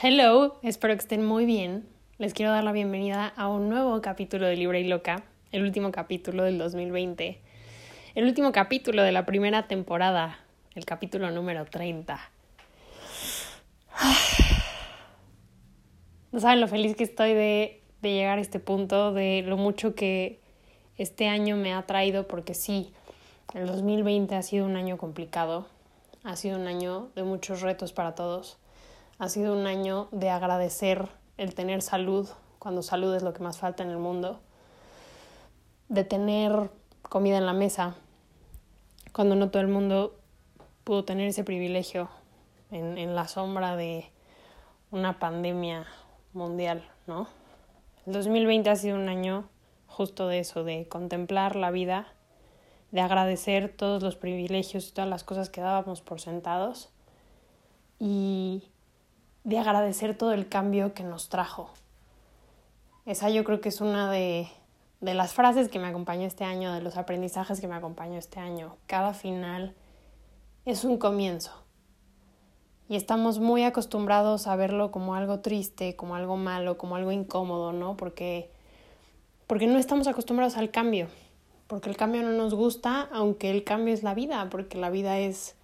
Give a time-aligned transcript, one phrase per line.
[0.00, 1.88] Hello, espero que estén muy bien.
[2.18, 5.90] Les quiero dar la bienvenida a un nuevo capítulo de Libre y Loca, el último
[5.90, 7.40] capítulo del 2020,
[8.14, 10.38] el último capítulo de la primera temporada,
[10.76, 12.16] el capítulo número 30.
[16.30, 19.96] No saben lo feliz que estoy de, de llegar a este punto, de lo mucho
[19.96, 20.38] que
[20.96, 22.92] este año me ha traído, porque sí,
[23.52, 25.66] el 2020 ha sido un año complicado,
[26.22, 28.58] ha sido un año de muchos retos para todos
[29.18, 32.28] ha sido un año de agradecer el tener salud,
[32.58, 34.40] cuando salud es lo que más falta en el mundo,
[35.88, 36.70] de tener
[37.02, 37.96] comida en la mesa,
[39.12, 40.16] cuando no todo el mundo
[40.84, 42.08] pudo tener ese privilegio
[42.70, 44.10] en, en la sombra de
[44.90, 45.86] una pandemia
[46.32, 47.28] mundial, ¿no?
[48.06, 49.48] El 2020 ha sido un año
[49.86, 52.06] justo de eso, de contemplar la vida,
[52.92, 56.90] de agradecer todos los privilegios y todas las cosas que dábamos por sentados
[57.98, 58.62] y
[59.44, 61.70] de agradecer todo el cambio que nos trajo.
[63.06, 64.48] Esa yo creo que es una de,
[65.00, 68.40] de las frases que me acompañó este año, de los aprendizajes que me acompañó este
[68.40, 68.76] año.
[68.86, 69.74] Cada final
[70.64, 71.52] es un comienzo.
[72.88, 77.72] Y estamos muy acostumbrados a verlo como algo triste, como algo malo, como algo incómodo,
[77.72, 77.96] ¿no?
[77.96, 78.50] Porque,
[79.46, 81.08] porque no estamos acostumbrados al cambio.
[81.66, 85.18] Porque el cambio no nos gusta, aunque el cambio es la vida, porque la vida
[85.18, 85.54] es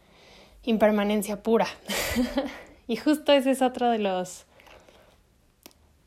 [0.63, 1.67] impermanencia pura.
[2.87, 4.45] Y justo ese es otro de los,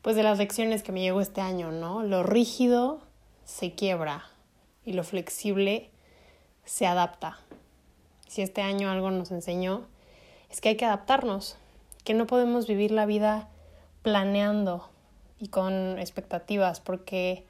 [0.01, 2.03] pues de las lecciones que me llegó este año, ¿no?
[2.03, 3.01] Lo rígido
[3.45, 4.25] se quiebra
[4.85, 5.89] y lo flexible
[6.65, 7.39] se adapta.
[8.27, 9.85] Si este año algo nos enseñó,
[10.51, 11.57] es que hay que adaptarnos,
[12.03, 13.49] que no podemos vivir la vida
[14.03, 14.87] planeando
[15.39, 17.43] y con expectativas, porque,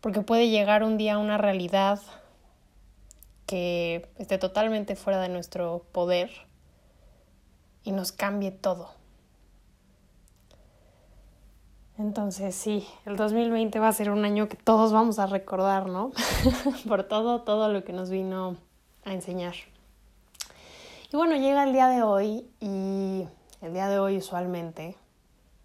[0.00, 2.00] porque puede llegar un día una realidad
[3.46, 6.30] que esté totalmente fuera de nuestro poder
[7.84, 8.90] y nos cambie todo.
[11.98, 16.12] Entonces sí, el 2020 va a ser un año que todos vamos a recordar, ¿no?
[16.88, 18.56] Por todo, todo lo que nos vino
[19.04, 19.54] a enseñar.
[21.12, 23.26] Y bueno, llega el día de hoy y
[23.60, 24.96] el día de hoy usualmente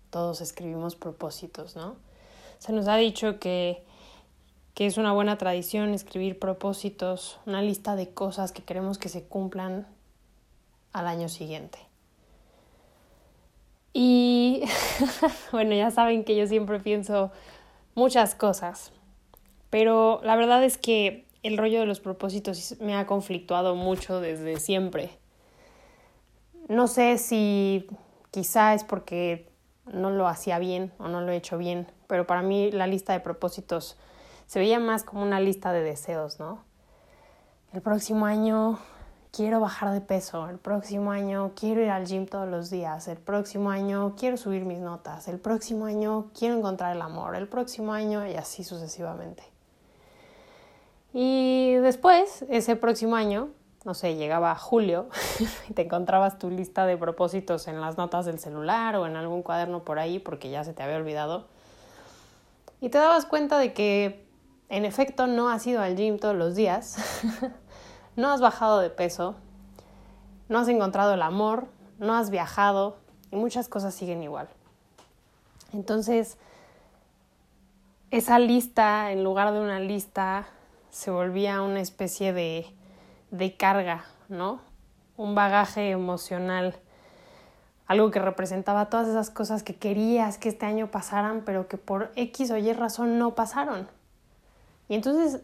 [0.10, 1.96] todos escribimos propósitos, ¿no?
[2.60, 3.84] Se nos ha dicho que,
[4.74, 9.24] que es una buena tradición escribir propósitos, una lista de cosas que queremos que se
[9.24, 9.88] cumplan
[10.92, 11.87] al año siguiente.
[13.94, 14.64] Y
[15.52, 17.32] bueno, ya saben que yo siempre pienso
[17.96, 18.92] muchas cosas,
[19.70, 24.60] pero la verdad es que el rollo de los propósitos me ha conflictuado mucho desde
[24.60, 25.12] siempre.
[26.68, 27.88] No sé si
[28.32, 29.50] quizá es porque
[29.86, 33.14] no lo hacía bien o no lo he hecho bien, pero para mí la lista
[33.14, 33.98] de propósitos
[34.46, 36.64] se veía más como una lista de deseos, ¿no?
[37.74, 38.80] El próximo año
[39.32, 43.18] quiero bajar de peso, el próximo año quiero ir al gym todos los días, el
[43.18, 47.94] próximo año quiero subir mis notas, el próximo año quiero encontrar el amor, el próximo
[47.94, 49.44] año y así sucesivamente.
[51.14, 53.50] Y después, ese próximo año,
[53.86, 55.08] no sé, llegaba julio
[55.70, 59.44] y te encontrabas tu lista de propósitos en las notas del celular o en algún
[59.44, 61.48] cuaderno por ahí porque ya se te había olvidado.
[62.82, 64.28] Y te dabas cuenta de que
[64.70, 66.98] en efecto no has ido al gym todos los días
[68.18, 69.36] no has bajado de peso,
[70.50, 71.68] no has encontrado el amor,
[72.00, 72.98] no has viajado
[73.32, 74.50] y muchas cosas siguen igual.
[75.72, 76.38] Entonces,
[78.10, 80.48] esa lista, en lugar de una lista,
[80.90, 82.66] se volvía una especie de,
[83.30, 84.62] de carga, ¿no?
[85.16, 86.76] Un bagaje emocional,
[87.86, 92.12] algo que representaba todas esas cosas que querías que este año pasaran, pero que por
[92.16, 93.88] X o Y razón no pasaron.
[94.90, 95.42] Y entonces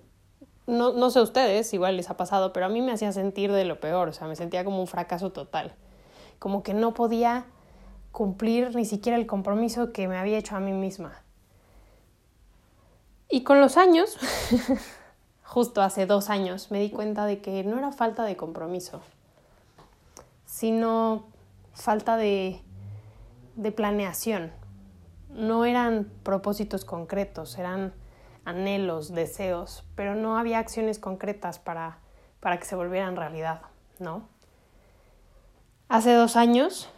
[0.66, 3.66] no, no sé ustedes, igual les ha pasado, pero a mí me hacía sentir de
[3.66, 5.74] lo peor, o sea, me sentía como un fracaso total,
[6.40, 7.46] como que no podía
[8.12, 11.22] cumplir ni siquiera el compromiso que me había hecho a mí misma.
[13.28, 14.18] Y con los años,
[15.44, 19.01] justo hace dos años, me di cuenta de que no era falta de compromiso,
[20.45, 21.25] sino
[21.74, 22.62] falta de,
[23.56, 24.51] de planeación.
[25.30, 27.94] No eran propósitos concretos, eran
[28.45, 32.00] anhelos, deseos, pero no había acciones concretas para,
[32.40, 33.62] para que se volvieran realidad,
[34.00, 34.28] ¿no?
[35.88, 36.90] Hace dos años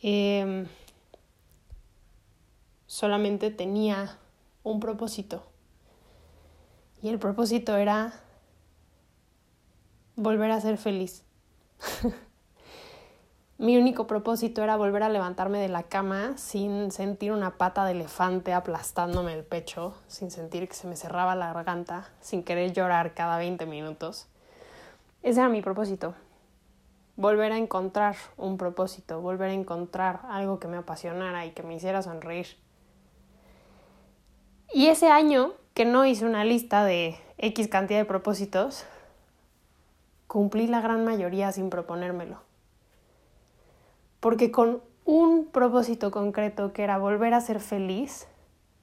[0.00, 0.66] em,
[2.86, 4.18] solamente tenía
[4.62, 5.44] un propósito
[7.02, 8.20] y el propósito era
[10.14, 11.24] volver a ser feliz.
[13.62, 17.92] Mi único propósito era volver a levantarme de la cama sin sentir una pata de
[17.92, 23.14] elefante aplastándome el pecho, sin sentir que se me cerraba la garganta, sin querer llorar
[23.14, 24.26] cada 20 minutos.
[25.22, 26.16] Ese era mi propósito.
[27.14, 31.76] volver a encontrar un propósito, volver a encontrar algo que me apasionara y que me
[31.76, 32.48] hiciera sonreír.
[34.74, 38.84] Y ese año que no hice una lista de X cantidad de propósitos,
[40.26, 42.41] cumplí la gran mayoría sin proponérmelo.
[44.22, 48.28] Porque con un propósito concreto que era volver a ser feliz,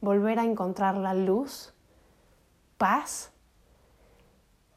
[0.02, 1.74] volver a encontrar la luz,
[2.78, 3.32] paz,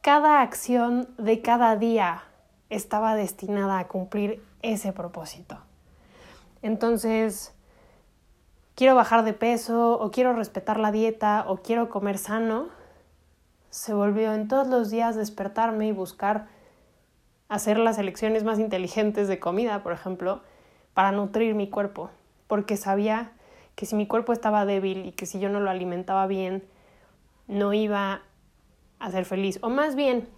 [0.02, 2.22] cada acción de cada día
[2.70, 5.58] estaba destinada a cumplir ese propósito.
[6.62, 7.52] Entonces,
[8.76, 12.68] quiero bajar de peso o quiero respetar la dieta o quiero comer sano,
[13.70, 16.46] se volvió en todos los días despertarme y buscar
[17.48, 20.40] hacer las elecciones más inteligentes de comida, por ejemplo,
[20.94, 22.10] para nutrir mi cuerpo,
[22.46, 23.32] porque sabía
[23.74, 26.64] que si mi cuerpo estaba débil y que si yo no lo alimentaba bien,
[27.48, 28.22] no iba
[28.98, 29.58] a ser feliz.
[29.62, 30.28] O más bien,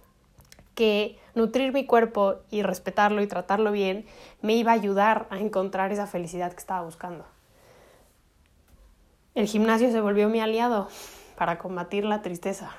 [0.75, 4.05] que nutrir mi cuerpo y respetarlo y tratarlo bien
[4.41, 7.25] me iba a ayudar a encontrar esa felicidad que estaba buscando.
[9.33, 10.87] El gimnasio se volvió mi aliado
[11.37, 12.71] para combatir la tristeza.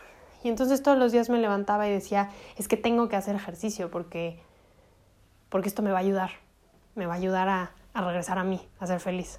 [0.43, 3.91] Y entonces todos los días me levantaba y decía, es que tengo que hacer ejercicio
[3.91, 4.39] porque,
[5.49, 6.31] porque esto me va a ayudar,
[6.97, 9.39] me va a ayudar a, a regresar a mí, a ser feliz.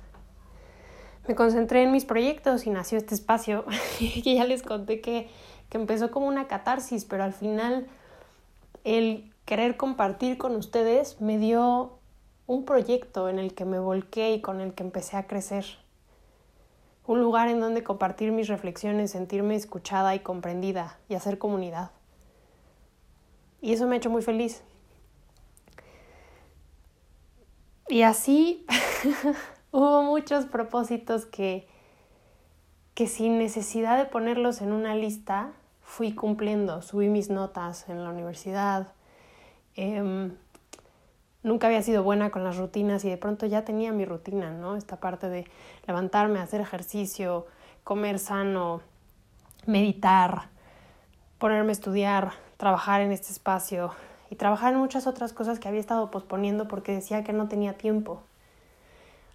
[1.27, 3.65] Me concentré en mis proyectos y nació este espacio
[4.00, 5.30] que ya les conté que,
[5.69, 7.88] que empezó como una catarsis, pero al final
[8.86, 12.00] el querer compartir con ustedes me dio
[12.48, 15.65] un proyecto en el que me volqué y con el que empecé a crecer.
[17.06, 21.92] Un lugar en donde compartir mis reflexiones, sentirme escuchada y comprendida y hacer comunidad.
[23.62, 24.63] Y eso me ha hecho muy feliz.
[27.89, 28.66] Y así
[29.72, 31.68] hubo muchos propósitos que,
[32.94, 35.54] que sin necesidad de ponerlos en una lista,
[35.84, 38.89] fui cumpliendo, subí mis notas en la universidad.
[39.75, 40.36] Em,
[41.44, 44.75] nunca había sido buena con las rutinas y de pronto ya tenía mi rutina, ¿no?
[44.75, 45.45] Esta parte de
[45.88, 47.48] levantarme, hacer ejercicio,
[47.86, 48.81] comer sano,
[49.66, 50.50] meditar,
[51.38, 53.92] ponerme a estudiar, trabajar en este espacio
[54.30, 57.78] y trabajar en muchas otras cosas que había estado posponiendo porque decía que no tenía
[57.78, 58.22] tiempo.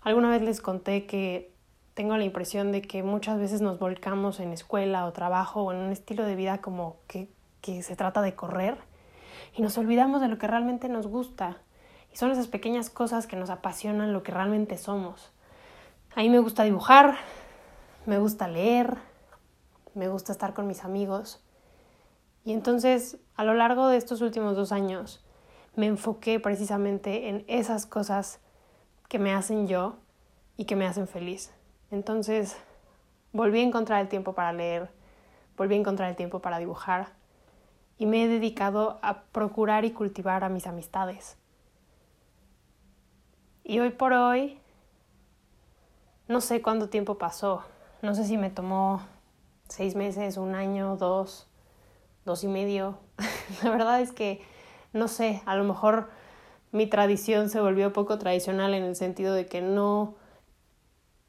[0.02, 1.52] Alguna vez les conté que
[1.94, 5.78] tengo la impresión de que muchas veces nos volcamos en escuela o trabajo o en
[5.78, 7.28] un estilo de vida como que,
[7.60, 8.76] que se trata de correr
[9.54, 11.58] y nos olvidamos de lo que realmente nos gusta.
[12.12, 15.32] Y son esas pequeñas cosas que nos apasionan lo que realmente somos.
[16.14, 17.16] A mí me gusta dibujar,
[18.06, 18.96] me gusta leer,
[19.94, 21.42] me gusta estar con mis amigos.
[22.44, 25.20] Y entonces, a lo largo de estos últimos dos años,
[25.74, 28.38] me enfoqué precisamente en esas cosas
[29.08, 29.96] que me hacen yo
[30.56, 31.52] y que me hacen feliz.
[31.90, 32.56] Entonces,
[33.32, 34.92] volví a encontrar el tiempo para leer,
[35.56, 37.14] volví a encontrar el tiempo para dibujar
[37.98, 41.36] y me he dedicado a procurar y cultivar a mis amistades.
[43.64, 44.60] Y hoy por hoy,
[46.28, 47.64] no sé cuánto tiempo pasó,
[48.02, 49.02] no sé si me tomó
[49.66, 51.48] seis meses, un año, dos,
[52.24, 53.01] dos y medio.
[53.62, 54.42] La verdad es que
[54.92, 56.10] no sé, a lo mejor
[56.70, 60.14] mi tradición se volvió poco tradicional en el sentido de que no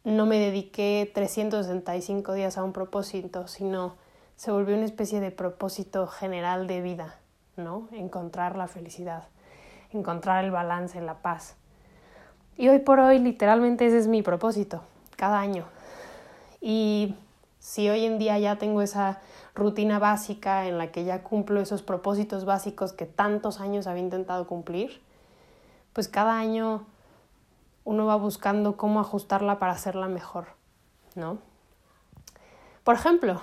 [0.04, 3.96] no me dediqué 365 días a un propósito, sino
[4.36, 7.16] se volvió una especie de propósito general de vida,
[7.56, 7.88] ¿no?
[7.94, 9.30] Encontrar la felicidad,
[9.92, 11.56] encontrar el balance, la paz.
[12.58, 14.84] Y hoy por hoy literalmente ese es mi propósito,
[15.16, 15.64] cada año.
[16.60, 17.16] Y
[17.60, 19.22] si hoy en día ya tengo esa
[19.56, 24.48] rutina básica en la que ya cumplo esos propósitos básicos que tantos años había intentado
[24.48, 25.02] cumplir,
[25.94, 26.86] pues cada año
[27.84, 30.48] uno va buscando cómo ajustarla para hacerla mejor,
[31.16, 31.38] ¿no?
[32.84, 33.42] Por ejemplo,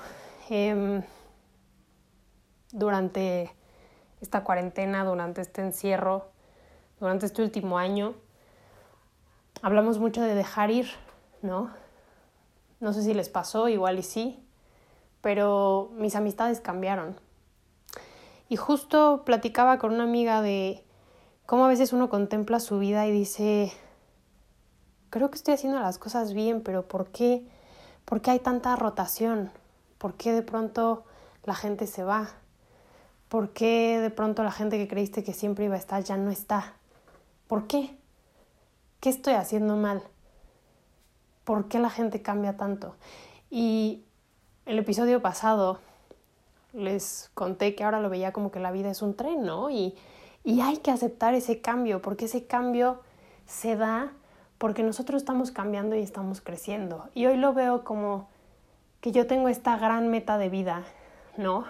[0.49, 1.03] em,
[2.73, 3.55] durante
[4.21, 6.31] esta cuarentena, durante este encierro,
[6.99, 8.15] durante este último año,
[9.63, 10.89] hablamos mucho de dejar ir,
[11.43, 11.71] ¿no?
[12.81, 14.47] No sé si les pasó, igual y sí,
[15.21, 17.17] pero mis amistades cambiaron.
[18.49, 20.85] Y justo platicaba con una amiga de
[21.47, 23.73] cómo a veces uno contempla su vida y dice,
[25.11, 27.47] creo que estoy haciendo las cosas bien, pero ¿por qué?
[28.05, 29.51] ¿Por qué hay tanta rotación?
[29.99, 31.05] ¿Por qué de pronto
[31.45, 32.29] la gente se va?
[33.29, 36.31] ¿Por qué de pronto la gente que creíste que siempre iba a estar ya no
[36.31, 36.75] está?
[37.47, 37.97] ¿Por qué?
[38.99, 40.03] ¿Qué estoy haciendo mal?
[41.45, 42.97] ¿Por qué la gente cambia tanto?
[43.51, 44.05] Y
[44.71, 45.81] el episodio pasado
[46.73, 49.69] les conté que ahora lo veía como que la vida es un tren, ¿no?
[49.69, 49.97] Y,
[50.45, 53.01] y hay que aceptar ese cambio, porque ese cambio
[53.47, 54.13] se da
[54.59, 57.09] porque nosotros estamos cambiando y estamos creciendo.
[57.15, 58.29] Y hoy lo veo como
[59.01, 60.85] que yo tengo esta gran meta de vida,
[61.37, 61.65] ¿no?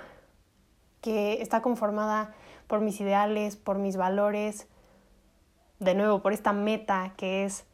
[1.01, 2.35] Que está conformada
[2.67, 4.67] por mis ideales, por mis valores,
[5.79, 7.65] de nuevo, por esta meta que es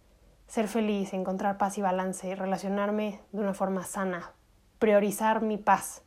[0.47, 4.36] ser feliz, encontrar paz y balance, relacionarme de una forma sana,
[4.79, 6.03] priorizar mi paz.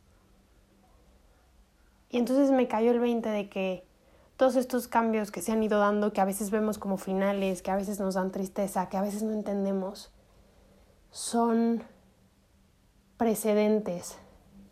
[2.08, 3.86] Y entonces me cayó el 20 de que
[4.36, 7.70] todos estos cambios que se han ido dando, que a veces vemos como finales, que
[7.70, 10.10] a veces nos dan tristeza, que a veces no entendemos,
[11.10, 11.82] son
[13.16, 14.18] precedentes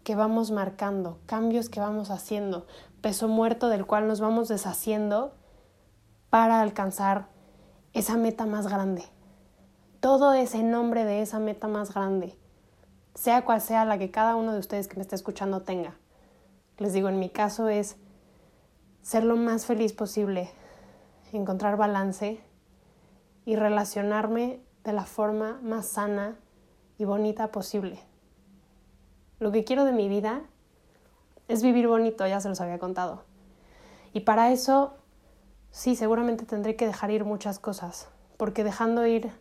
[0.04, 2.66] que vamos marcando, cambios que vamos haciendo,
[3.02, 5.34] peso muerto del cual nos vamos deshaciendo
[6.30, 7.28] para alcanzar
[7.92, 9.04] esa meta más grande.
[10.00, 12.38] Todo ese nombre de esa meta más grande,
[13.18, 15.96] sea cual sea la que cada uno de ustedes que me está escuchando tenga.
[16.76, 17.96] Les digo, en mi caso es
[19.02, 20.52] ser lo más feliz posible,
[21.32, 22.40] encontrar balance
[23.44, 26.36] y relacionarme de la forma más sana
[26.96, 27.98] y bonita posible.
[29.40, 30.42] Lo que quiero de mi vida
[31.48, 33.24] es vivir bonito, ya se los había contado.
[34.12, 34.94] Y para eso,
[35.72, 39.32] sí, seguramente tendré que dejar ir muchas cosas, porque dejando ir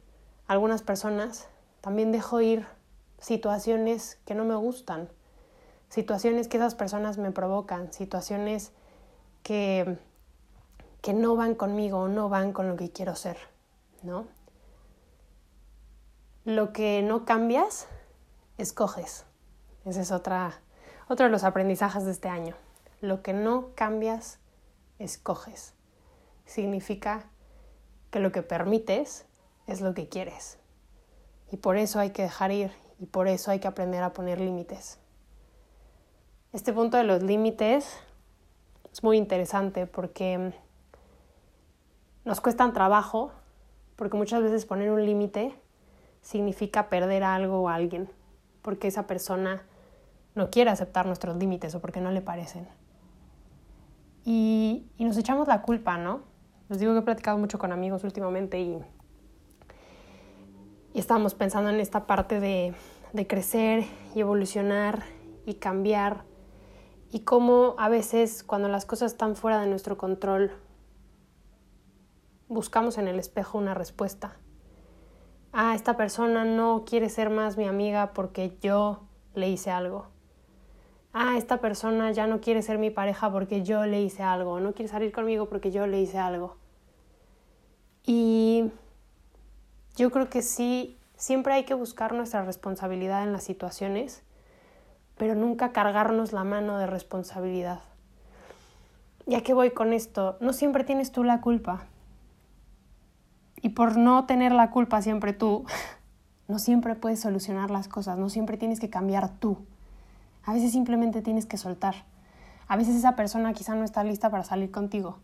[0.48, 1.48] algunas personas,
[1.82, 2.66] también dejo ir
[3.20, 5.10] situaciones que no me gustan,
[5.90, 8.72] situaciones que esas personas me provocan, situaciones
[9.44, 9.98] que,
[11.02, 13.38] que no van conmigo o no van con lo que quiero ser,
[14.04, 14.28] ¿no?
[16.46, 17.88] Lo que no cambias,
[18.58, 19.26] escoges.
[19.86, 20.60] Ese es otra,
[21.08, 22.56] otro de los aprendizajes de este año.
[23.02, 24.40] Lo que no cambias,
[25.00, 25.74] escoges.
[26.46, 27.26] Significa
[28.12, 29.26] que lo que permites
[29.68, 30.58] es lo que quieres.
[31.52, 34.40] Y por eso hay que dejar ir y por eso hay que aprender a poner
[34.40, 35.00] límites.
[36.54, 38.00] Este punto de los límites
[38.92, 40.54] es muy interesante porque
[42.26, 43.32] nos cuestan trabajo,
[43.96, 45.56] porque muchas veces poner un límite
[46.22, 48.10] significa perder algo o alguien,
[48.62, 49.64] porque esa persona
[50.36, 52.68] no quiere aceptar nuestros límites o porque no le parecen.
[54.26, 56.22] Y, nos echamos la culpa, ¿no?
[56.68, 58.78] Les digo que he platicado mucho con amigos últimamente y,
[60.98, 62.74] y estamos pensando en esta parte de,
[63.14, 63.86] de crecer
[64.16, 65.04] y evolucionar
[65.46, 66.24] y cambiar
[67.12, 70.52] y cómo a veces cuando las cosas están fuera de nuestro control
[72.48, 74.38] buscamos en el espejo una respuesta.
[75.54, 79.04] Ah, esta persona no quiere ser más mi amiga porque yo
[79.36, 80.08] le hice algo
[81.14, 84.74] ah, esta persona ya no quiere ser mi pareja porque yo le hice algo, no
[84.74, 86.58] quiere salir conmigo porque yo le hice algo.
[88.04, 88.72] Y
[89.98, 94.22] yo creo que sí, siempre hay que buscar nuestra responsabilidad en las situaciones,
[95.18, 97.80] pero nunca cargarnos la mano de responsabilidad.
[99.26, 101.88] Ya que voy con esto, no siempre tienes tú la culpa.
[103.60, 105.66] Y por no tener la culpa siempre tú,
[106.48, 109.58] no siempre puedes solucionar las cosas, no siempre tienes que cambiar tú.
[110.44, 112.06] A veces simplemente tienes que soltar.
[112.68, 115.18] A veces esa persona quizá no está lista para salir contigo.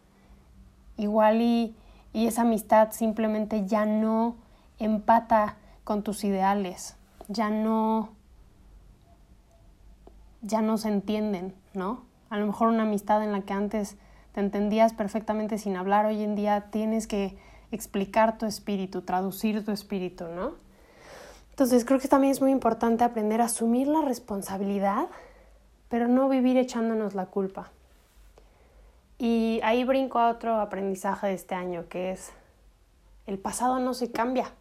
[0.97, 1.75] Igual y,
[2.11, 4.35] y esa amistad simplemente ya no
[4.79, 6.95] empata con tus ideales,
[7.27, 8.09] ya no
[10.41, 12.03] ya no se entienden, ¿no?
[12.29, 13.97] A lo mejor una amistad en la que antes
[14.33, 17.37] te entendías perfectamente sin hablar, hoy en día tienes que
[17.71, 20.55] explicar tu espíritu, traducir tu espíritu, ¿no?
[21.51, 25.07] Entonces creo que también es muy importante aprender a asumir la responsabilidad,
[25.87, 27.71] pero no vivir echándonos la culpa.
[29.19, 32.31] Y ahí brinco a otro aprendizaje de este año, que es
[33.27, 34.51] el pasado no se cambia.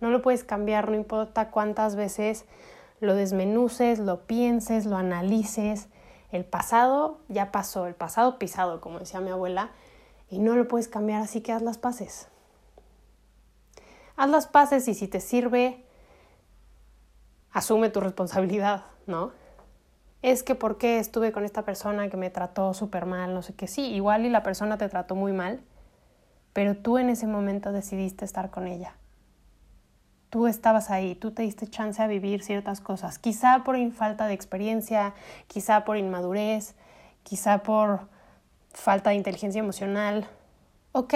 [0.00, 2.44] No lo puedes cambiar, no importa cuántas veces
[3.00, 5.88] lo desmenuces, lo pienses, lo analices.
[6.32, 9.70] El pasado ya pasó, el pasado pisado, como decía mi abuela,
[10.30, 12.28] y no lo puedes cambiar, así que haz las paces
[14.20, 15.82] haz las paces y si te sirve,
[17.52, 19.32] asume tu responsabilidad, ¿no?
[20.20, 23.54] Es que por qué estuve con esta persona que me trató súper mal, no sé
[23.54, 25.60] qué, sí, igual y la persona te trató muy mal,
[26.52, 28.94] pero tú en ese momento decidiste estar con ella.
[30.30, 34.34] Tú estabas ahí, tú te diste chance a vivir ciertas cosas, quizá por falta de
[34.34, 35.12] experiencia,
[35.48, 36.76] quizá por inmadurez,
[37.24, 38.08] quizá por
[38.72, 40.28] falta de inteligencia emocional.
[40.92, 41.14] Ok,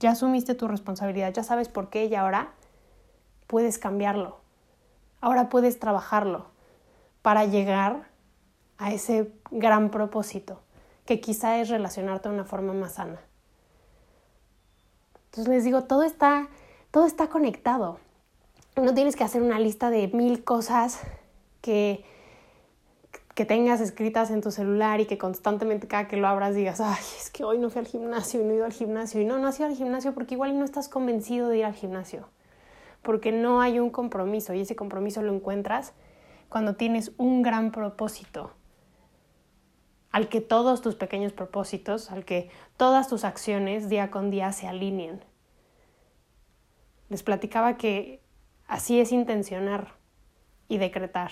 [0.00, 2.52] ya asumiste tu responsabilidad, ya sabes por qué y ahora
[3.46, 4.38] puedes cambiarlo.
[5.20, 6.46] Ahora puedes trabajarlo
[7.22, 8.08] para llegar
[8.76, 10.60] a ese gran propósito,
[11.04, 13.20] que quizá es relacionarte de una forma más sana.
[15.26, 16.48] Entonces les digo, todo está,
[16.90, 17.98] todo está conectado.
[18.76, 21.00] No tienes que hacer una lista de mil cosas
[21.60, 22.04] que
[23.38, 27.04] que tengas escritas en tu celular y que constantemente cada que lo abras digas, ay,
[27.16, 29.20] es que hoy no fui al gimnasio y no he ido al gimnasio.
[29.20, 31.74] Y no, no has ido al gimnasio porque igual no estás convencido de ir al
[31.74, 32.28] gimnasio.
[33.00, 35.92] Porque no hay un compromiso y ese compromiso lo encuentras
[36.48, 38.50] cuando tienes un gran propósito.
[40.10, 44.66] al que todos tus pequeños propósitos, al que todas tus acciones día con día se
[44.66, 45.20] alineen.
[47.08, 48.22] Les platicaba que
[48.66, 49.94] así es intencionar
[50.68, 51.30] y decretar.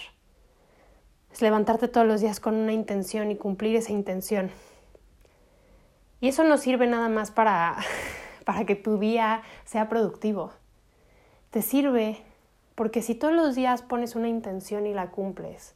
[1.30, 4.50] Es levantarte todos los días con una intención y cumplir esa intención.
[6.20, 7.76] Y eso no sirve nada más para,
[8.44, 10.52] para que tu día sea productivo.
[11.50, 12.22] Te sirve
[12.74, 15.74] porque si todos los días pones una intención y la cumples,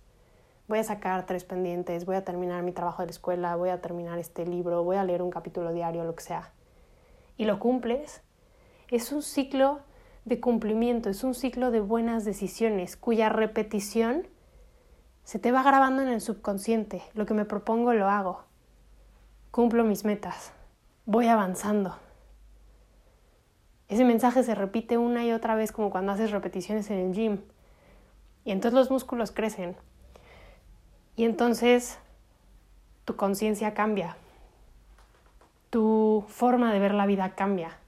[0.69, 3.81] voy a sacar tres pendientes, voy a terminar mi trabajo de la escuela, voy a
[3.81, 6.53] terminar este libro, voy a leer un capítulo diario, lo que sea,
[7.37, 8.23] y lo cumples,
[8.89, 9.81] es un ciclo
[10.31, 14.27] de cumplimiento, es un ciclo de buenas decisiones cuya repetición
[15.25, 17.03] se te va grabando en el subconsciente.
[17.15, 18.45] Lo que me propongo lo hago.
[19.51, 20.53] Cumplo mis metas.
[21.05, 21.99] Voy avanzando.
[23.89, 27.41] Ese mensaje se repite una y otra vez como cuando haces repeticiones en el gym.
[28.45, 29.77] Y entonces los músculos crecen.
[31.17, 31.99] Y entonces
[33.05, 34.17] tu conciencia cambia.
[35.71, 37.80] Tu forma de ver la vida cambia.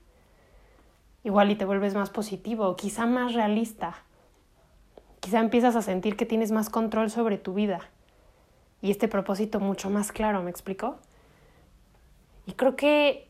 [1.25, 3.95] Igual y te vuelves más positivo, quizá más realista.
[5.21, 7.81] Quizá empiezas a sentir que tienes más control sobre tu vida.
[8.81, 10.99] Y este propósito mucho más claro, ¿me explico?
[12.47, 13.29] Y creo que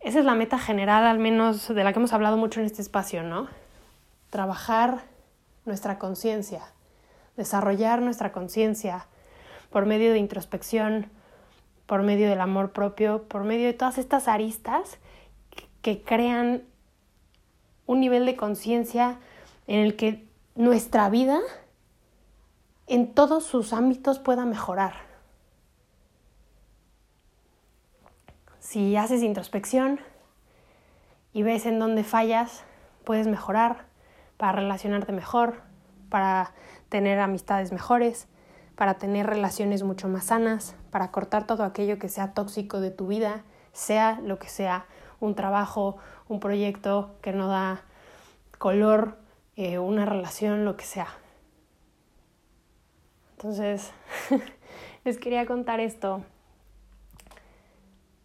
[0.00, 2.80] esa es la meta general, al menos de la que hemos hablado mucho en este
[2.80, 3.48] espacio, ¿no?
[4.30, 5.02] Trabajar
[5.66, 6.62] nuestra conciencia,
[7.36, 9.06] desarrollar nuestra conciencia
[9.68, 11.10] por medio de introspección,
[11.84, 14.98] por medio del amor propio, por medio de todas estas aristas
[15.82, 16.62] que crean
[17.90, 19.18] un nivel de conciencia
[19.66, 21.40] en el que nuestra vida
[22.86, 24.92] en todos sus ámbitos pueda mejorar.
[28.60, 29.98] Si haces introspección
[31.32, 32.62] y ves en dónde fallas,
[33.02, 33.86] puedes mejorar
[34.36, 35.60] para relacionarte mejor,
[36.10, 36.54] para
[36.90, 38.28] tener amistades mejores,
[38.76, 43.08] para tener relaciones mucho más sanas, para cortar todo aquello que sea tóxico de tu
[43.08, 43.42] vida,
[43.72, 44.86] sea lo que sea,
[45.20, 45.98] un trabajo,
[46.28, 47.82] un proyecto que no da
[48.58, 49.16] color,
[49.56, 51.08] eh, una relación, lo que sea.
[53.32, 53.92] Entonces,
[55.04, 56.22] les quería contar esto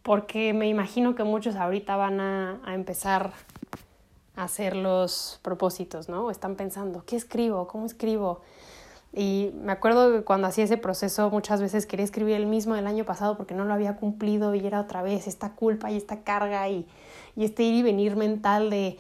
[0.06, 3.32] porque me imagino que muchos ahorita van a, empezar
[4.36, 6.30] a hacer los propósitos, ¿no?
[6.30, 7.68] están pensando, ¿qué escribo?
[7.68, 8.42] ¿Cómo escribo?
[9.18, 12.86] Y me acuerdo que cuando hacía ese proceso muchas veces quería escribir el mismo del
[12.86, 16.24] año pasado porque no lo había cumplido y era otra vez esta culpa y esta
[16.24, 16.86] carga y,
[17.38, 19.00] y este ir y venir mental de,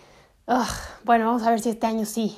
[1.03, 2.37] bueno, vamos a ver si este año sí.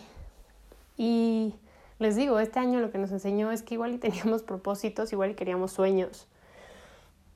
[0.97, 1.53] Y
[1.99, 5.31] les digo, este año lo que nos enseñó es que igual y teníamos propósitos, igual
[5.31, 6.27] y queríamos sueños,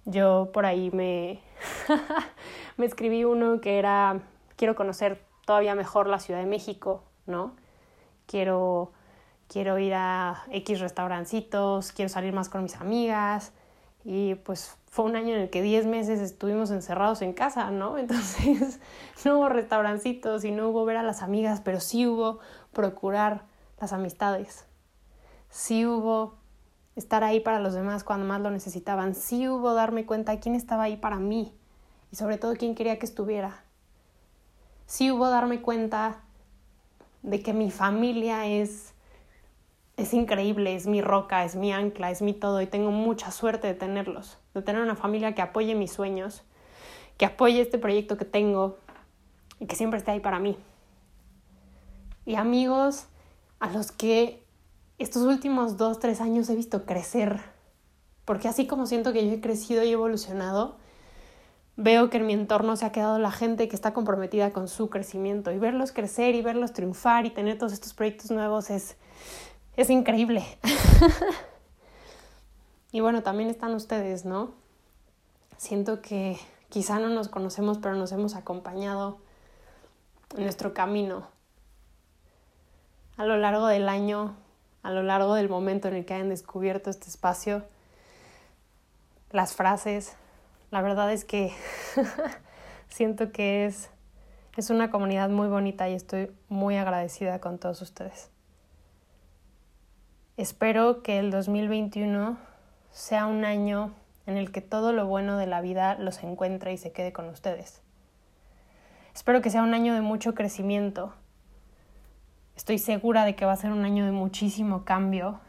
[0.06, 1.40] yo por ahí me,
[2.78, 4.22] me escribí uno que era,
[4.56, 7.56] quiero conocer todavía mejor la Ciudad de México, ¿no?
[8.26, 8.92] Quiero,
[9.52, 13.52] quiero ir a X restaurancitos, quiero salir más con mis amigas.
[14.06, 17.98] Y pues fue un año en el que 10 meses estuvimos encerrados en casa, ¿no?
[17.98, 18.80] Entonces
[19.26, 22.40] no hubo restaurancitos y no hubo ver a las amigas, pero sí hubo
[22.72, 23.44] procurar
[23.82, 24.66] las amistades.
[25.50, 26.36] Sí hubo
[26.96, 29.16] estar ahí para los demás cuando más lo necesitaban.
[29.16, 31.54] Sí hubo darme cuenta de quién estaba ahí para mí
[32.10, 33.66] y sobre todo quién quería que estuviera.
[34.86, 36.22] Sí hubo darme cuenta
[37.22, 38.91] de que mi familia es
[40.02, 43.68] es increíble, es mi roca, es mi ancla, es mi todo y tengo mucha suerte
[43.68, 46.44] de tenerlos, de tener una familia que apoye mis sueños,
[47.18, 48.78] que apoye este proyecto que tengo
[49.60, 50.58] y que siempre esté ahí para mí.
[52.26, 53.08] Y amigos
[53.60, 54.44] a los que
[54.98, 57.40] estos últimos dos, tres años he visto crecer,
[58.26, 60.78] porque así como siento que yo he crecido y evolucionado,
[61.76, 64.90] veo que en mi entorno se ha quedado la gente que está comprometida con su
[64.90, 68.98] crecimiento y verlos crecer y verlos triunfar y tener todos estos proyectos nuevos es,
[69.82, 70.44] es increíble.
[72.92, 74.52] y bueno, también están ustedes, ¿no?
[75.58, 76.38] Siento que
[76.70, 79.20] quizá no nos conocemos, pero nos hemos acompañado
[80.36, 81.28] en nuestro camino.
[83.18, 84.36] A lo largo del año
[84.84, 87.64] a lo largo del momento en el que hayan descubierto este espacio,
[89.32, 90.16] las frases.
[90.72, 91.54] La verdad es que
[92.90, 93.90] siento que es,
[94.58, 98.30] es una comunidad muy bonita y estoy muy agradecida con todos ustedes.
[100.38, 102.38] Espero que el 2021
[102.92, 103.94] sea un año
[104.26, 107.30] en el que todo lo bueno de la vida los encuentre y se quede con
[107.30, 107.82] ustedes.
[109.14, 111.14] Espero que sea un año de mucho crecimiento,
[112.62, 115.40] Estoy segura de que va a ser un año de muchísimo cambio,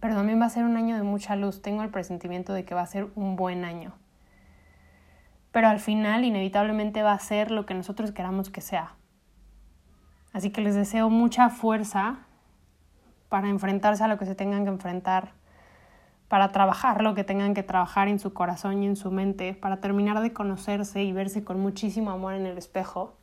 [0.00, 1.62] pero también va a ser un año de mucha luz.
[1.62, 3.92] Tengo el presentimiento de que va a ser un buen año.
[5.52, 8.96] Pero al final inevitablemente va a ser lo que nosotros queramos que sea.
[10.32, 12.25] Así que les deseo mucha fuerza
[13.28, 15.32] para enfrentarse a lo que se tengan que enfrentar,
[16.28, 19.80] para trabajar lo que tengan que trabajar en su corazón y en su mente, para
[19.80, 23.14] terminar de conocerse y verse con muchísimo amor en el espejo.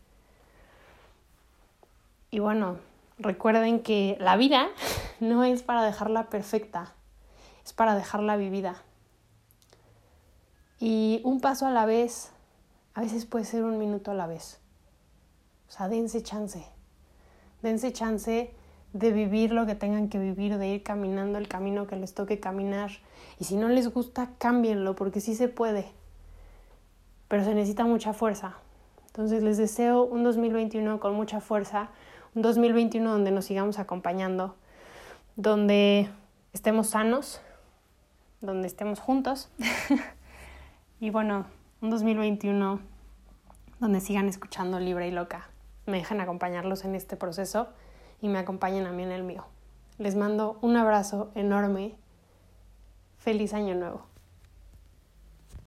[2.31, 2.77] Y bueno,
[3.19, 4.67] recuerden que la vida
[5.19, 6.93] no es para dejarla perfecta,
[7.65, 8.75] es para dejarla vivida.
[10.79, 12.31] Y un paso a la vez,
[12.93, 14.59] a veces puede ser un minuto a la vez.
[15.69, 16.65] O sea, dense chance.
[17.61, 18.53] Dense chance
[18.93, 22.39] de vivir lo que tengan que vivir, de ir caminando el camino que les toque
[22.39, 22.91] caminar.
[23.39, 25.91] Y si no les gusta, cámbienlo, porque sí se puede.
[27.27, 28.55] Pero se necesita mucha fuerza.
[29.07, 31.89] Entonces les deseo un 2021 con mucha fuerza,
[32.35, 34.55] un 2021 donde nos sigamos acompañando,
[35.35, 36.09] donde
[36.53, 37.41] estemos sanos,
[38.41, 39.49] donde estemos juntos.
[40.99, 41.45] y bueno,
[41.81, 42.79] un 2021
[43.79, 45.49] donde sigan escuchando libre y loca.
[45.85, 47.67] Me dejan acompañarlos en este proceso
[48.23, 49.43] y me acompañen a mí en el mío.
[49.97, 51.97] Les mando un abrazo enorme.
[53.17, 54.12] Feliz año nuevo.